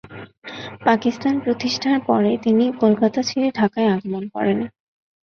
[0.85, 4.57] পাকিস্তান প্রতিষ্ঠার পরে তিনি কলকাতা ছেড়ে ঢাকায় আগমন করেন।